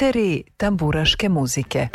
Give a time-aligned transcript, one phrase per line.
[0.00, 1.88] Biseri tamburaške muzike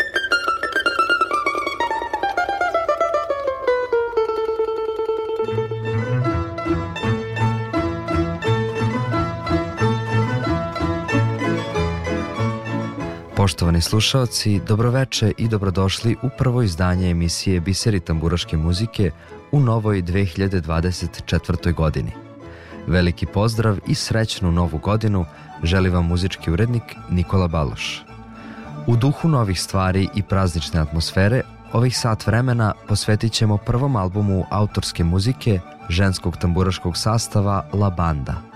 [13.35, 19.11] Poštovani slušaoci, dobroveče i dobrodošli u prvo izdanje emisije Biseri tamburaške muzike
[19.51, 21.73] u novoj 2024.
[21.73, 22.24] godini.
[22.87, 25.25] Veliki pozdrav i srećnu novu godinu
[25.63, 28.03] želi vam muzički urednik Nikola Baloš.
[28.87, 31.41] U duhu novih stvari i praznične atmosfere,
[31.73, 38.35] ovih sat vremena posvetit ćemo prvom albumu autorske muzike ženskog tamburaškog sastava La Banda–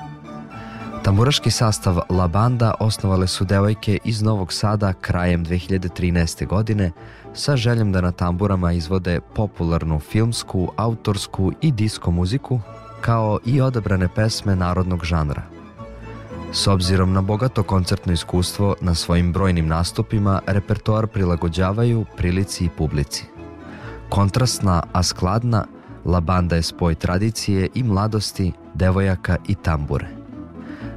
[1.04, 6.48] Tamburaški sastav La Banda osnovale su devojke iz Novog Sada krajem 2013.
[6.48, 6.92] godine
[7.34, 12.60] sa željom da na tamburama izvode popularnu filmsku, autorsku i disko muziku,
[13.02, 15.42] kao i odabrane pesme narodnog žanra.
[16.52, 23.26] S obzirom na bogato koncertno iskustvo na svojim brojnim nastupima, repertoar prilagođavaju prilici i publici.
[24.10, 25.66] Kontrastna, a skladna,
[26.06, 30.08] La Banda je spoj tradicije i mladosti, devojaka i tambure.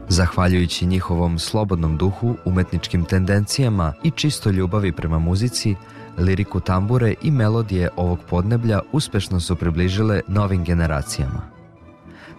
[0.09, 5.75] Zahvaljujući njihovom slobodnom duhu, umetničkim tendencijama i čisto ljubavi prema muzici,
[6.19, 11.62] liriku tambure i melodije ovog podneblja uspešno su približile novim generacijama.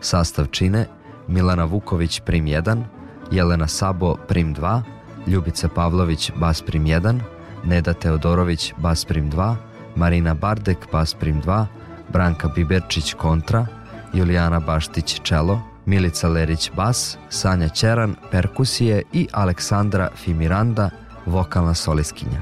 [0.04, 0.86] Sastav čine
[1.28, 2.84] Milana Vuković prim 1,
[3.32, 4.82] Jelena Sabo prim 2,
[5.28, 7.20] Ljubica Pavlović bas prim 1,
[7.64, 9.56] Neda Teodorović bas prim 2,
[9.96, 11.66] Marina Bardek bas prim 2,
[12.10, 13.68] Branka Biberčić kontra,
[14.14, 20.90] Julijana Baštić čelo, Milica Lerić bas, Sanja Ćeran perkusije i Aleksandra Fimiranda
[21.26, 22.42] vokalna soliskinja.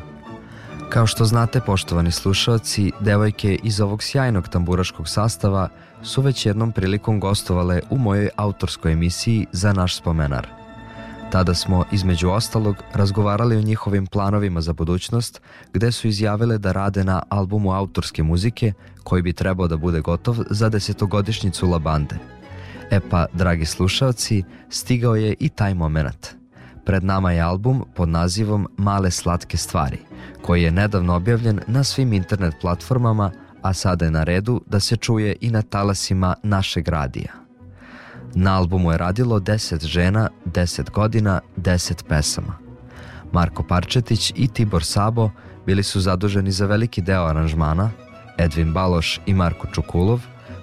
[0.89, 5.69] Kao što znate, poštovani slušalci, devojke iz ovog sjajnog tamburaškog sastava
[6.03, 10.47] su već jednom prilikom gostovale u mojoj autorskoj emisiji za naš spomenar.
[11.31, 15.41] Tada smo, između ostalog, razgovarali o njihovim planovima za budućnost,
[15.73, 18.73] gde su izjavile da rade na albumu autorske muzike,
[19.03, 22.15] koji bi trebao da bude gotov za desetogodišnjicu La Bande–
[22.91, 26.35] E pa, dragi slušalci, stigao je i taj moment.
[26.85, 29.97] Pred nama je album pod nazivom Male slatke stvari,
[30.41, 34.97] koji je nedavno objavljen na svim internet platformama, a sada je na redu da se
[34.97, 37.33] čuje i na talasima našeg radija.
[38.35, 42.57] Na albumu je radilo 10 žena, 10 godina, 10 pesama.
[43.31, 45.29] Marko Parčetić i Tibor Sabo
[45.65, 47.89] bili su zaduženi za veliki deo aranžmana,
[48.37, 50.21] Edvin Baloš i Marko Čukulov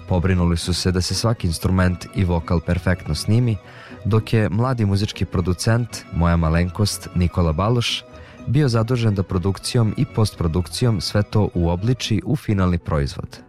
[0.09, 3.57] Pobrinuli su se da se svaki instrument i vokal perfektno snimi,
[4.05, 8.03] dok je mladi muzički producent, moja malenkost Nikola Baloš,
[8.49, 13.39] bio zadužen da produkcijom i postprodukcijom sve to uobliči u finalni proizvod.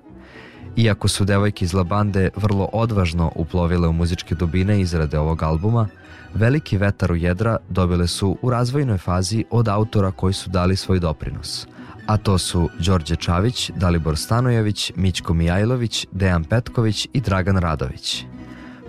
[0.77, 5.89] Iako su devojke iz Labande vrlo odvažno uplovile u muzičke dubine izrade ovog albuma,
[6.34, 11.00] veliki vetar u jedra dobile su u razvojnoj fazi od autora koji su dali svoj
[11.00, 11.66] doprinos–
[12.10, 18.25] a to su Đorđe Čavić, Dalibor Stanojević, Mićko Mijajlović, Dejan Petković i Dragan Radović.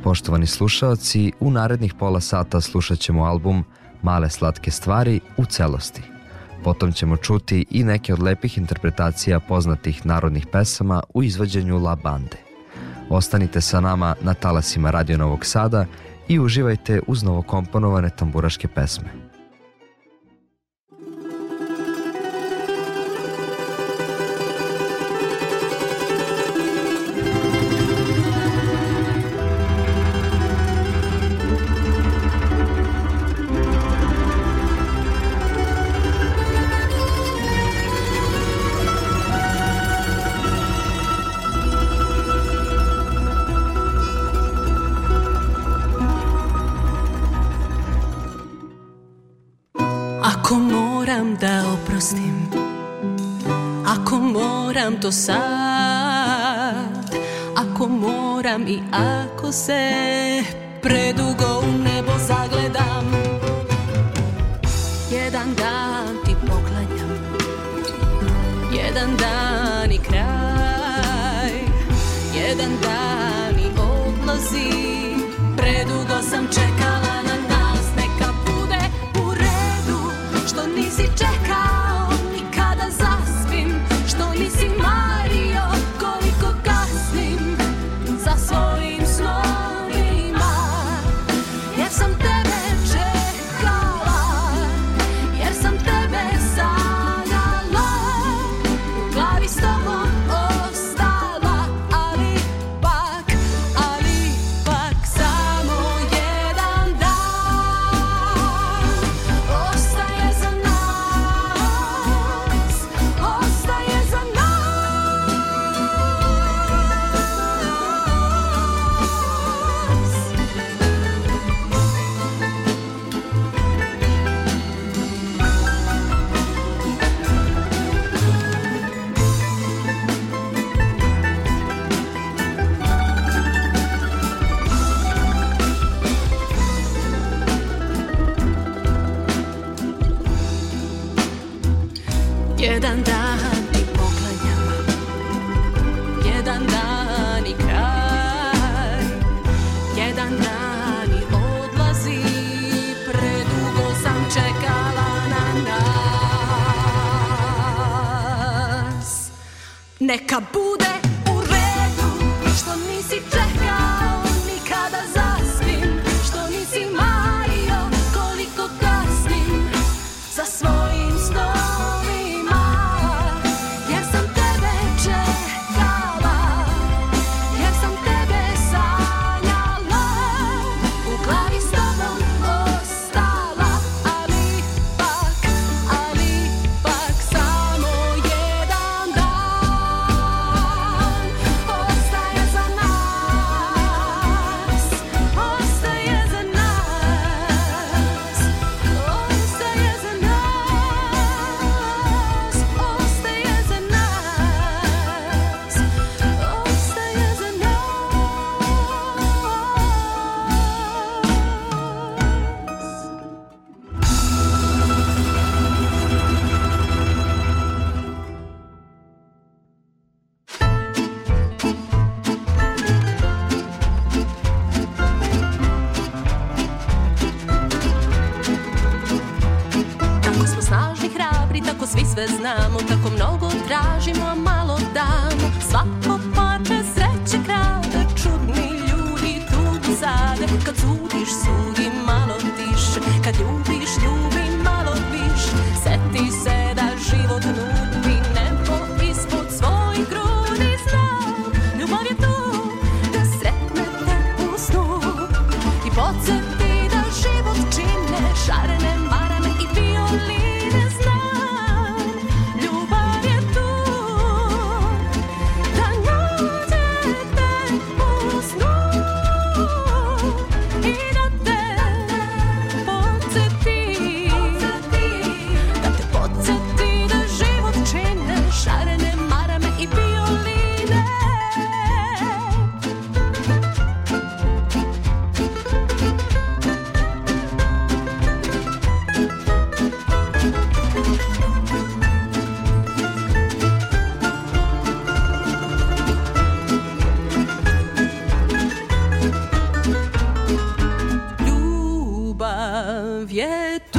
[0.03, 3.63] Poštovani slušaoci, u narednih pola sata slušat ćemo album
[4.01, 6.01] Male slatke stvari u celosti.
[6.63, 12.37] Potom ćemo čuti i neke od lepih interpretacija poznatih narodnih pesama u izvođenju La Bande.
[13.09, 15.85] Ostanite sa nama na talasima Radio Novog Sada
[16.27, 19.20] i uživajte uz novokomponovane tamburaške pesme.
[59.51, 59.80] said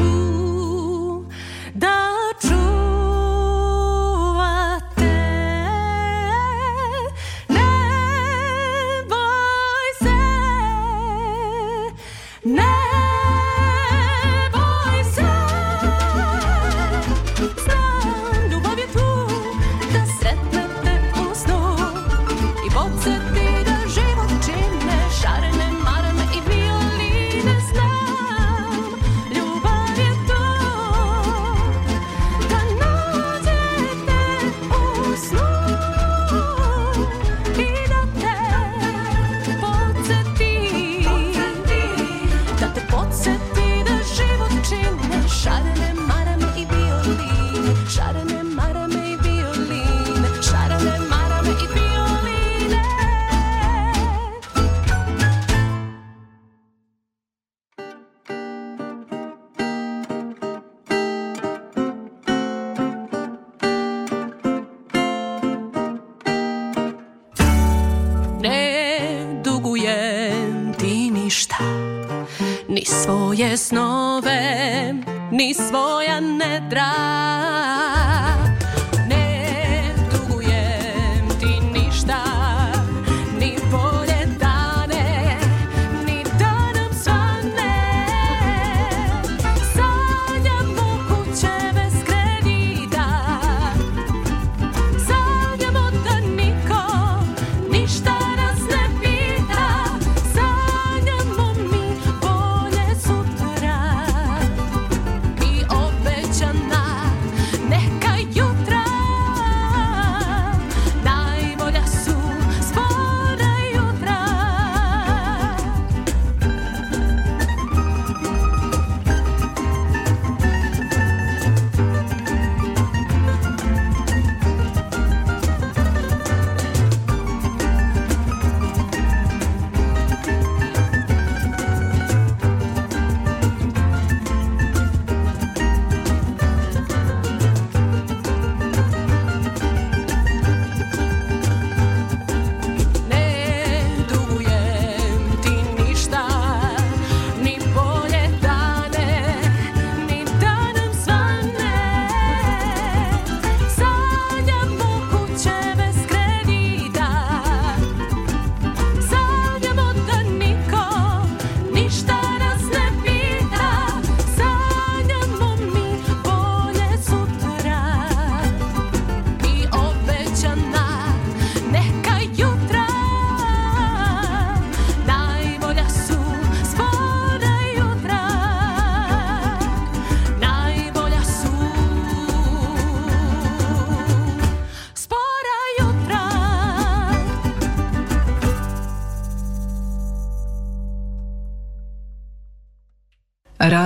[0.02, 0.31] je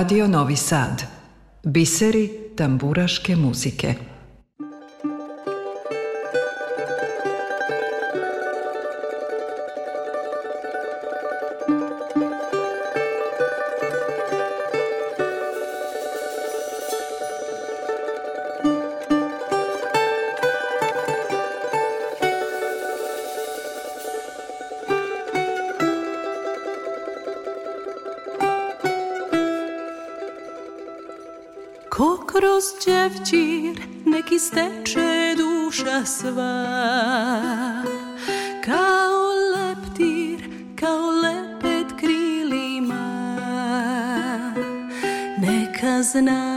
[0.07, 1.03] Radio Novi Sad.
[1.63, 3.95] Biseri tamburaške muzike.
[34.39, 36.65] Steče duša sva.
[38.65, 39.21] Kao
[39.55, 40.49] leptir,
[40.79, 43.07] kao lepet krilima
[45.37, 46.56] Neka zna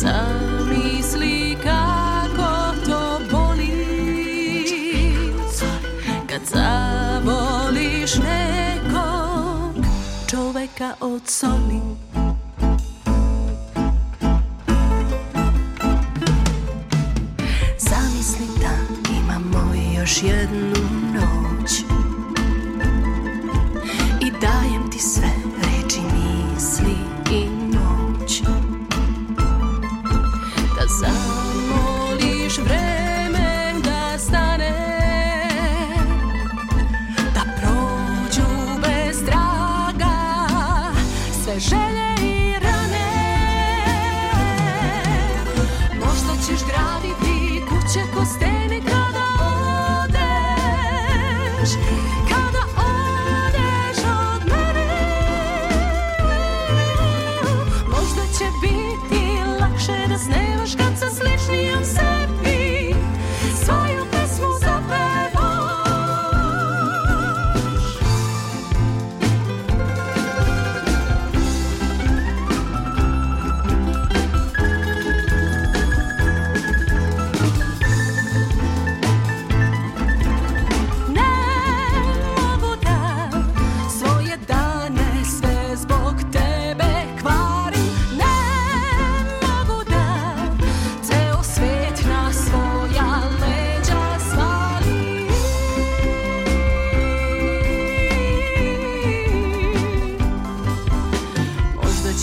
[0.00, 3.86] Zamisli kako to boli.
[6.28, 9.84] Kad zavoliš nekog
[10.30, 11.83] čoveka od soli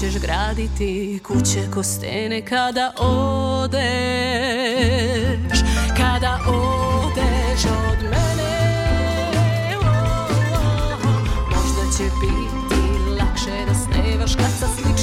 [0.01, 3.79] ćeš graditi kuće ko stene kada odeš,
[5.97, 8.53] kada odeš od mene.
[9.75, 9.93] Oh, oh,
[11.05, 11.21] oh.
[11.49, 12.81] Možda će biti
[13.19, 15.00] lakše da snevaš kad sa sličnim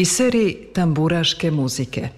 [0.00, 2.08] Biseri tamburaške muzike.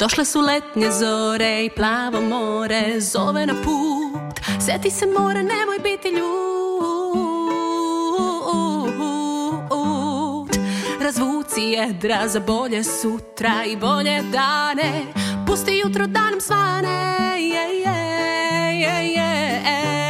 [0.00, 4.64] Došle su letnje zore i plavo more zove na put.
[4.66, 6.43] Sjeti se mora, nemoj biti ljud.
[11.70, 15.02] jedra za bolje sutra i bolje dane
[15.46, 19.62] Pusti jutro danom svane, yeah, je, je, je, je.
[19.66, 20.03] E.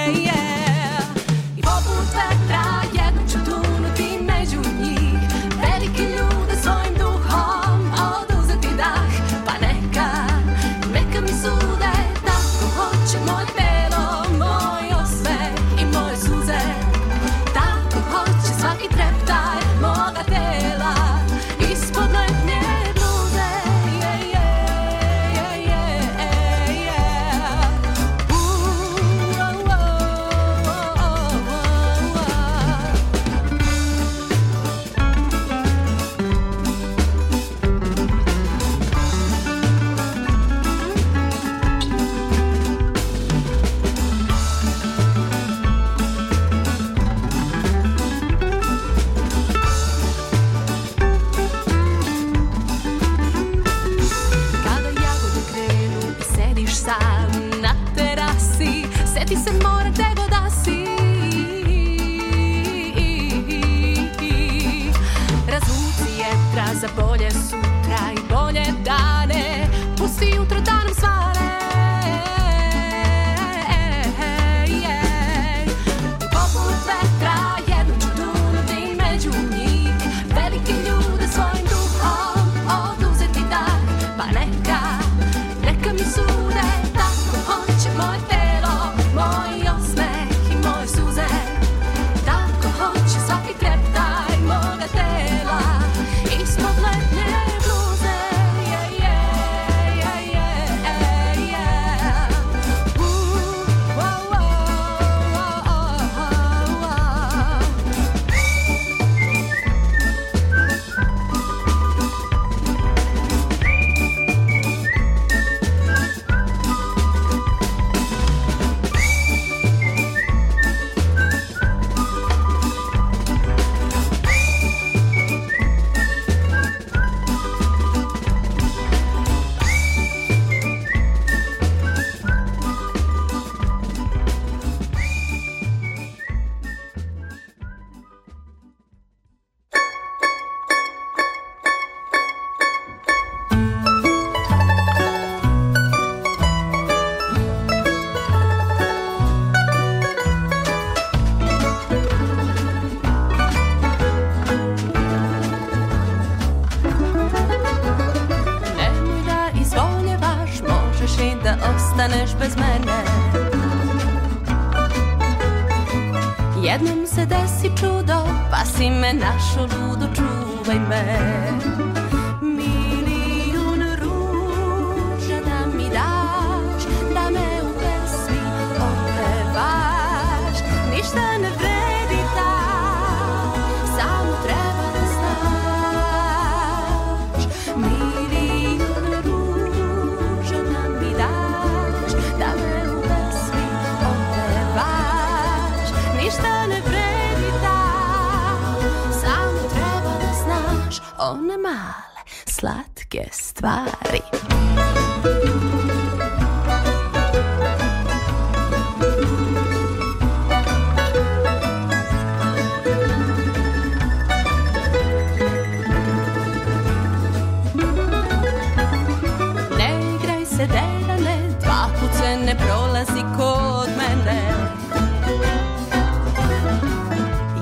[222.36, 224.40] ne prolazi kod mene.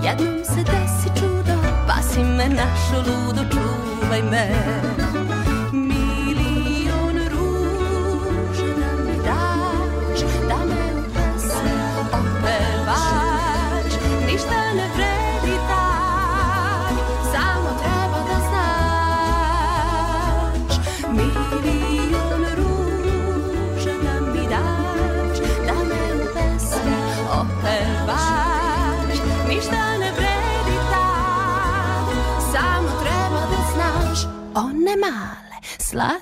[0.03, 1.57] Jednom se desi čudo,
[1.87, 4.53] pasi me našo ludo, čuvaj me.
[35.93, 36.22] Tesla.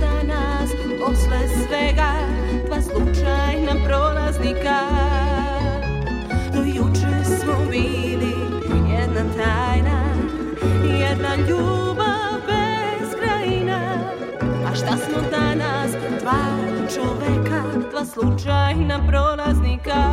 [0.00, 2.12] danas posle svega
[2.66, 4.78] Dva slučajna prolaznika.
[6.54, 8.34] Do juče smo bili
[8.92, 10.02] jedna tajna
[11.00, 13.80] Jedna ljubav bez krajina
[14.66, 15.90] A šta smo danas?
[16.20, 16.42] Dva
[16.94, 20.11] čoveka Dva slučajna prolaznika.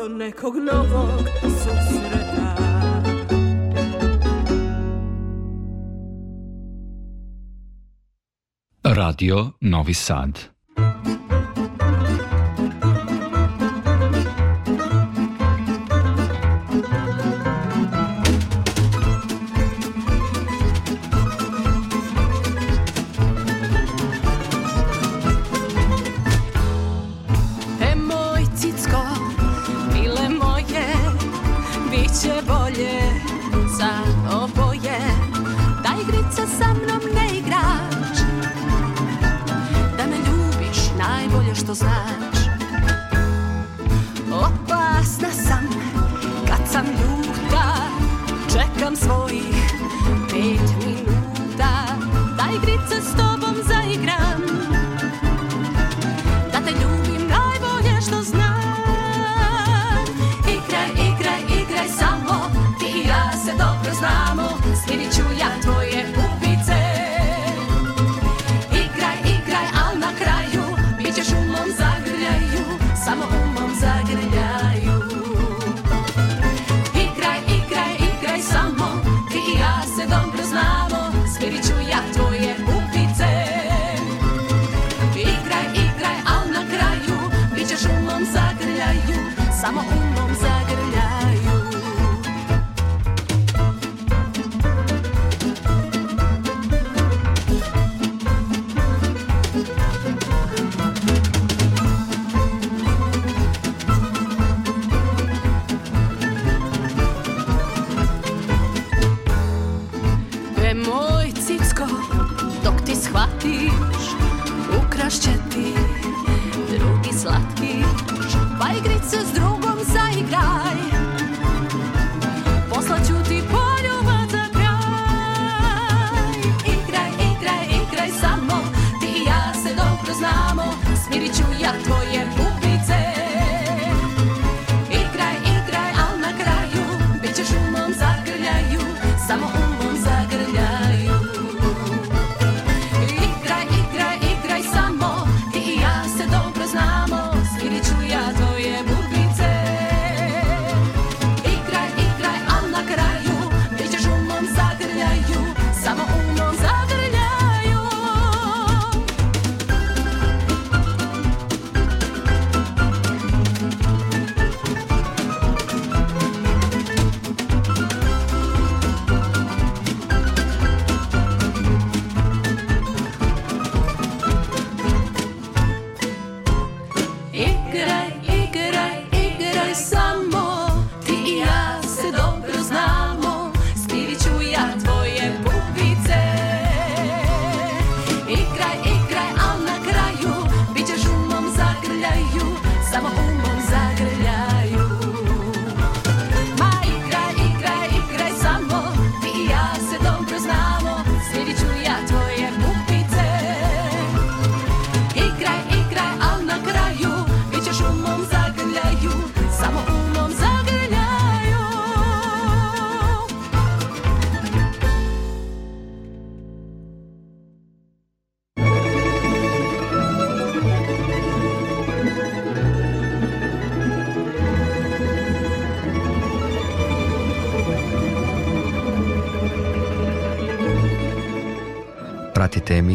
[0.00, 2.56] Do nekog novog susreta.
[8.84, 10.59] Radio Novi Sad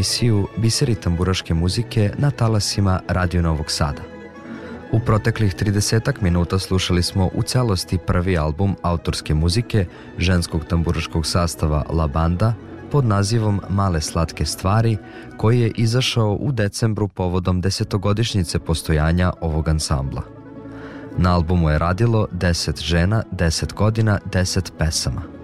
[0.06, 4.02] emisiju Biseri tamburaške muzike na talasima Radio Novog Sada.
[4.92, 9.86] U proteklih 30 minuta slušali smo u celosti prvi album autorske muzike
[10.18, 12.54] ženskog tamburaškog sastava La Banda
[12.90, 14.96] pod nazivom Male slatke stvari,
[15.36, 20.22] koji je izašao u decembru povodom desetogodišnjice postojanja ovog ansambla.
[21.18, 25.22] Na albumu je radilo 10 žena, 10 godina, 10 pesama–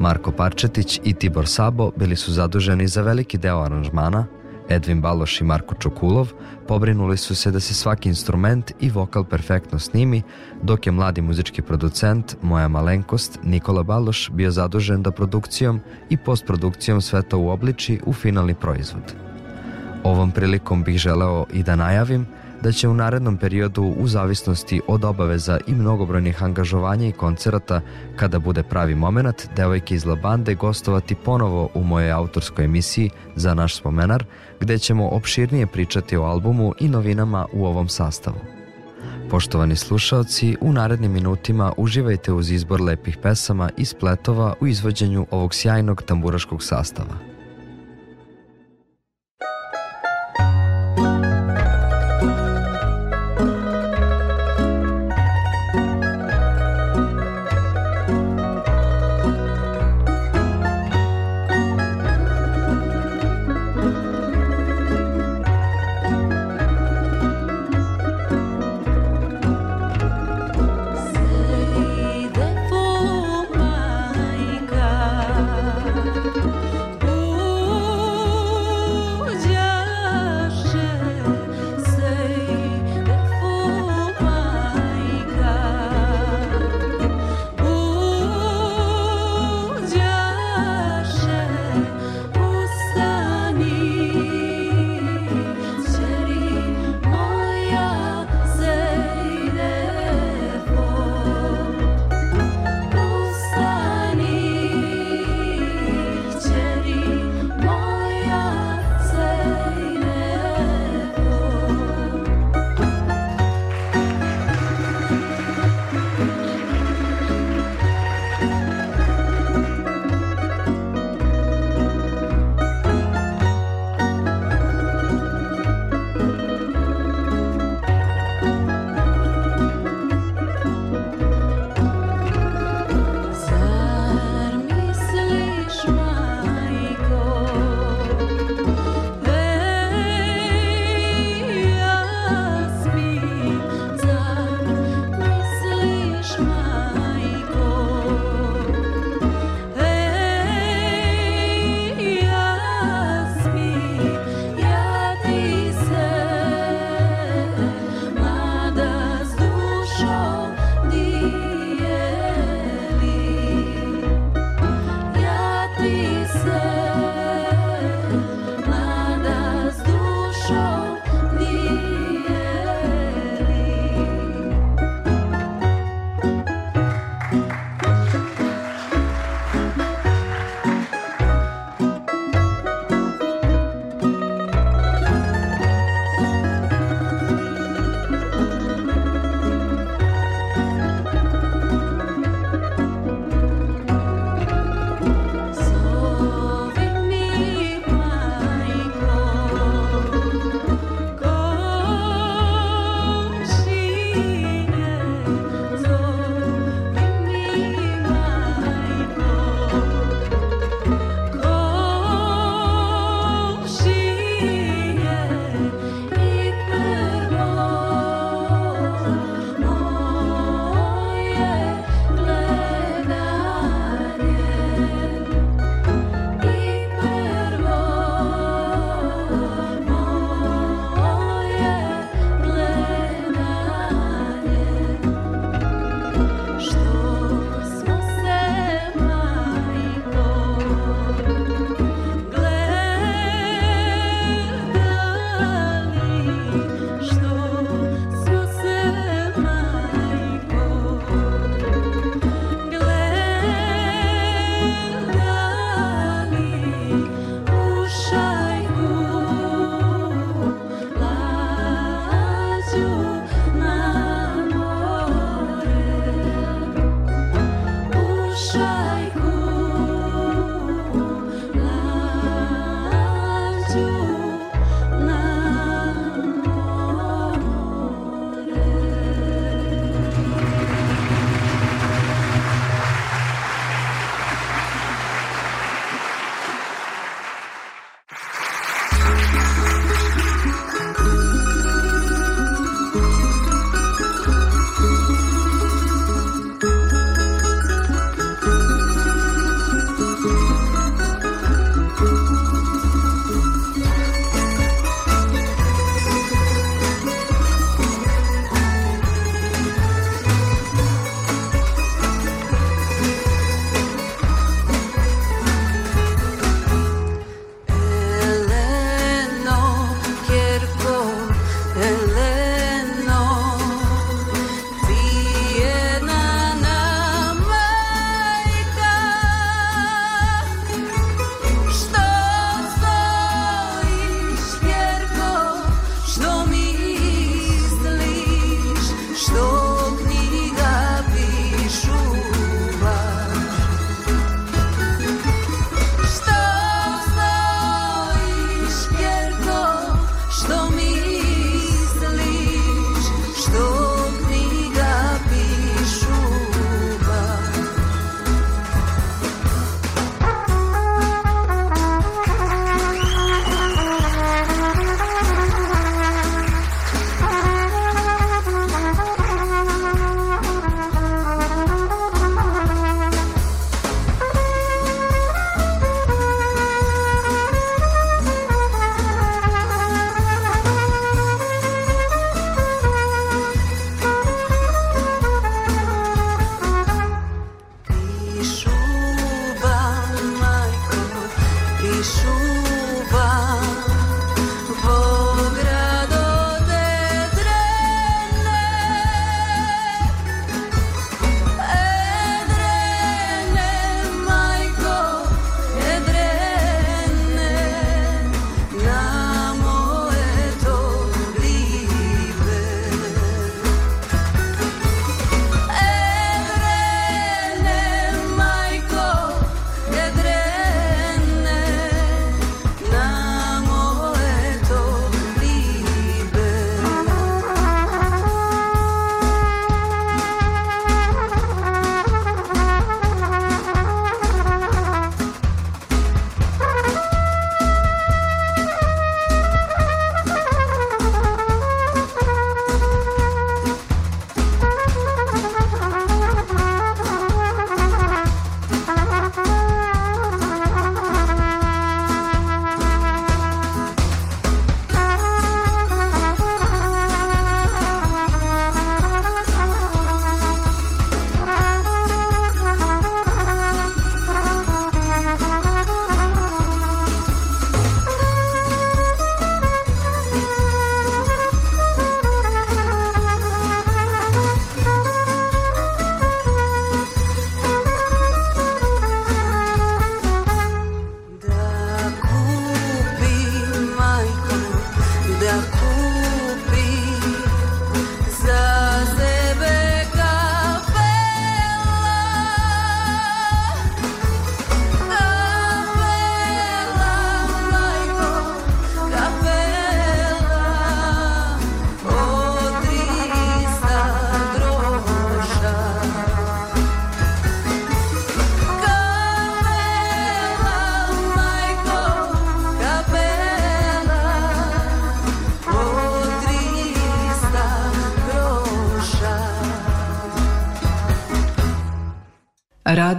[0.00, 4.26] Marko Parčetić i Tibor Sabo bili su zaduženi za veliki deo aranžmana,
[4.68, 6.32] Edvin Baloš i Marko Čokulov
[6.68, 10.22] pobrinuli su se da se svaki instrument i vokal perfektno snimi,
[10.62, 15.80] dok je mladi muzički producent, moja malenkost, Nikola Baloš bio zadužen da produkcijom
[16.10, 19.14] i postprodukcijom sve to uobliči u finalni proizvod.
[20.04, 22.26] Ovom prilikom bih želeo i da najavim
[22.64, 27.80] da će u narednom periodu u zavisnosti od obaveza i mnogobrojnih angažovanja i koncerata,
[28.16, 33.76] kada bude pravi moment, devojke iz Labande gostovati ponovo u mojoj autorskoj emisiji za naš
[33.76, 34.24] spomenar,
[34.60, 38.40] gde ćemo opširnije pričati o albumu i novinama u ovom sastavu.
[39.30, 45.54] Poštovani slušaoci, u narednim minutima uživajte uz izbor lepih pesama i spletova u izvođenju ovog
[45.54, 47.33] sjajnog tamburaškog sastava.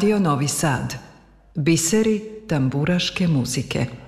[0.05, 0.93] Radio Novi Sad.
[1.55, 4.04] Biseri tamburaške muzike.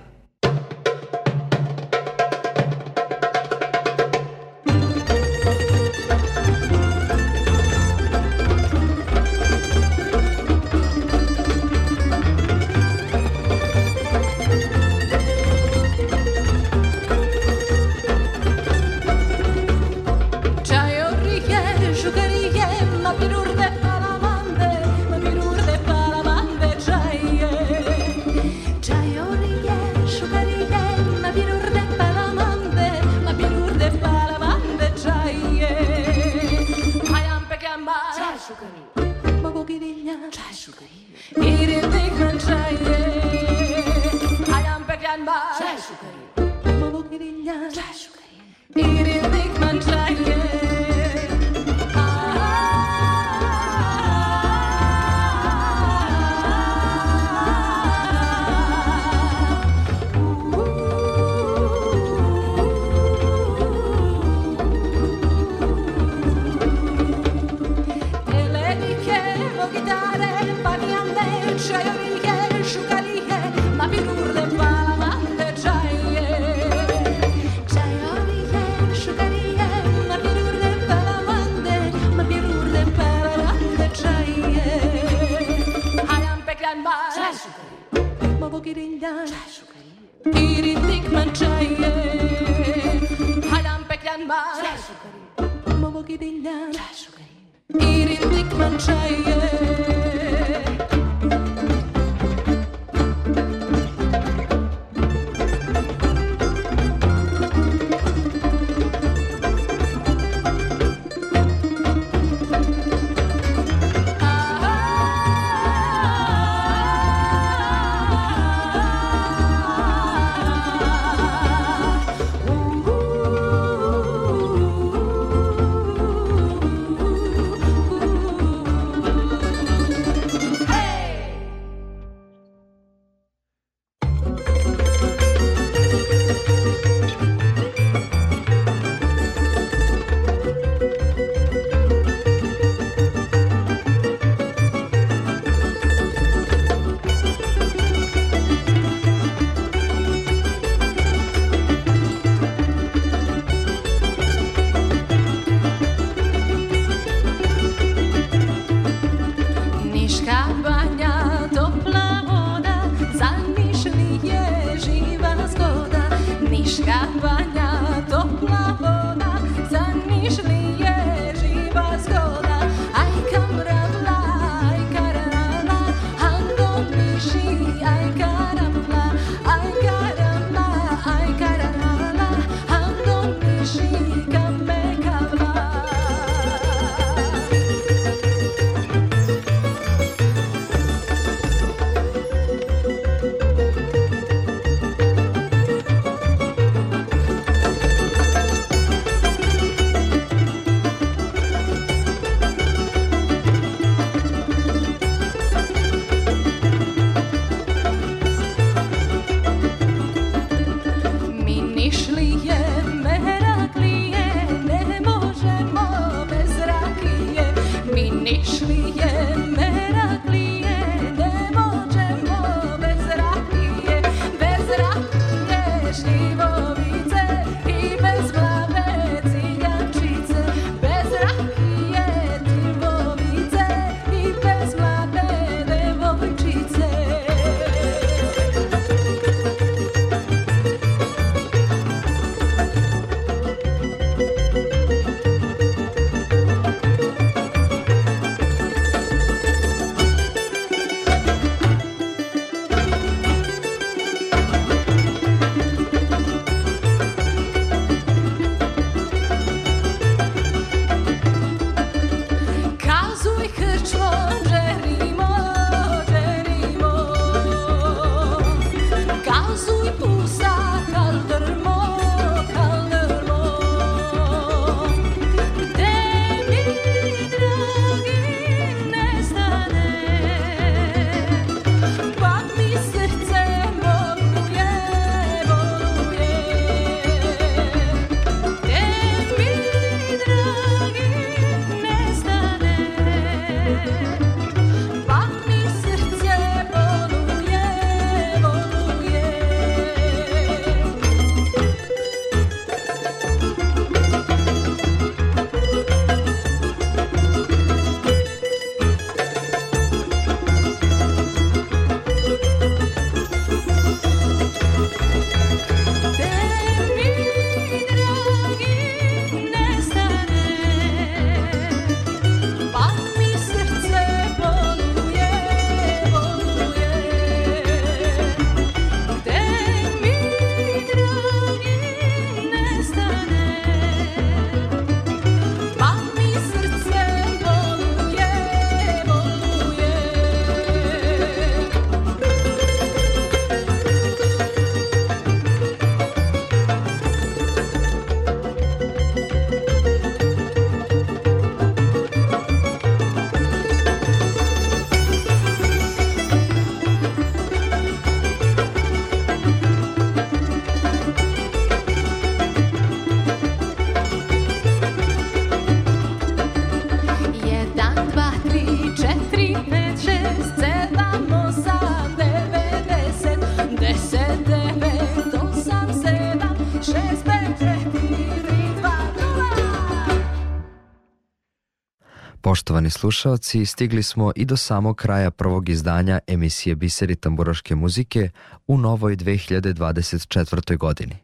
[382.68, 388.30] Poštovani slušalci, stigli smo i do samog kraja prvog izdanja emisije Biseri tamburaške muzike
[388.66, 390.76] u novoj 2024.
[390.76, 391.16] godini.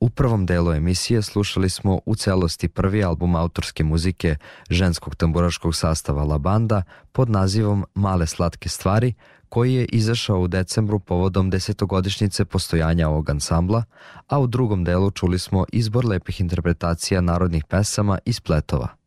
[0.00, 4.36] U prvom delu emisije slušali smo u celosti prvi album autorske muzike
[4.70, 9.14] ženskog tamburaškog sastava La Banda pod nazivom Male slatke stvari,
[9.48, 13.84] koji je izašao u decembru povodom desetogodišnjice postojanja ovog ansambla,
[14.26, 18.97] a u drugom delu čuli smo izbor lepih interpretacija narodnih pesama i spletova.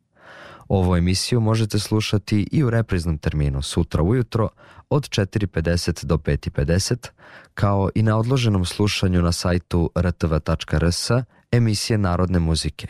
[0.72, 4.48] Ovu emisiju možete slušati i u repriznom terminu sutra ujutro
[4.90, 7.08] od 4.50 do 5.50,
[7.54, 11.10] kao i na odloženom slušanju na sajtu rtv.rs
[11.50, 12.86] emisije Narodne muzike.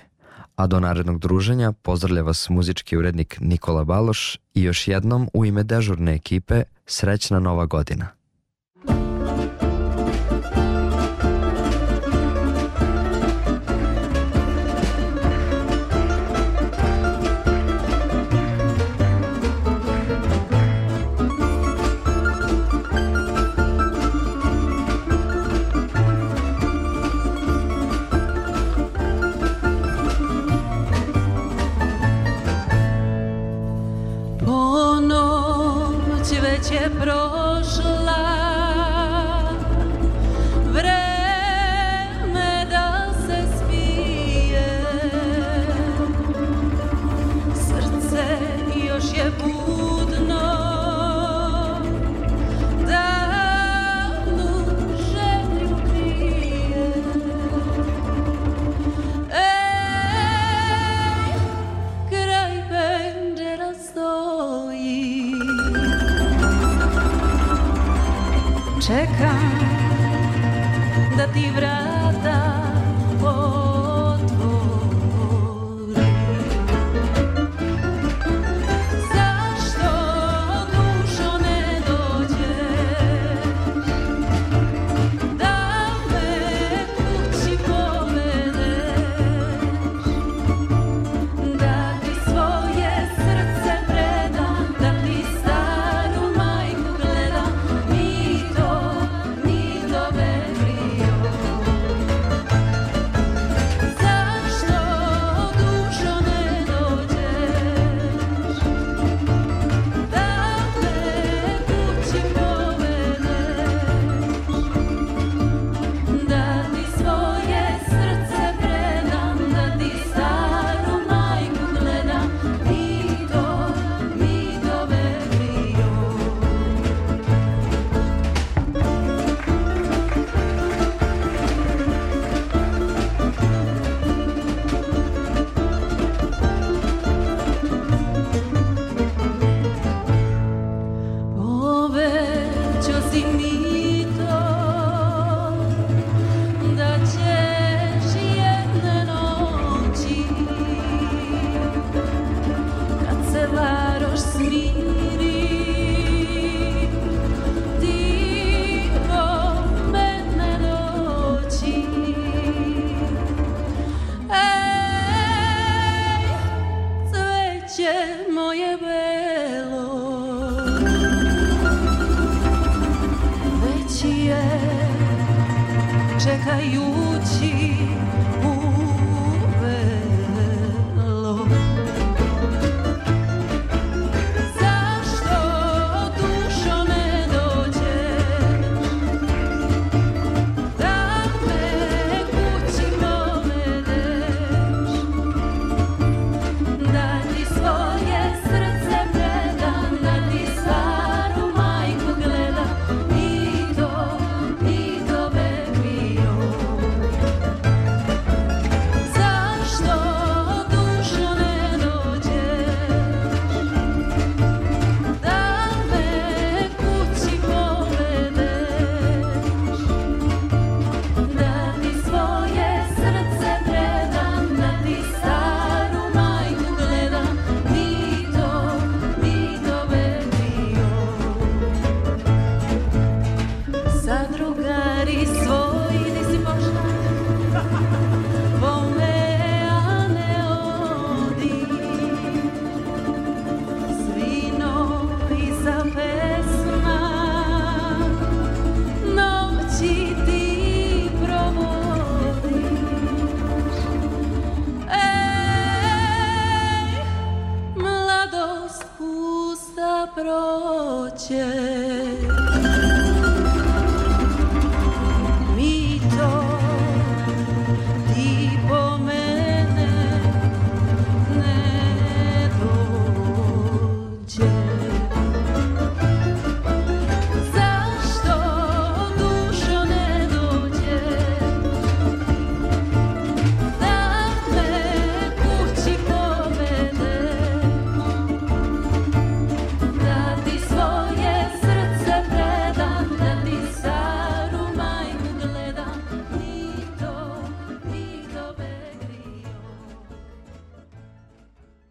[0.56, 5.62] A do narednog druženja pozdravlja vas muzički urednik Nikola Baloš i još jednom u ime
[5.62, 8.21] dežurne ekipe srećna nova godina.